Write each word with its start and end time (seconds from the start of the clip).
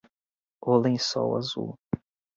O 0.71 0.77
lençol 0.81 1.29
azul. 1.37 1.71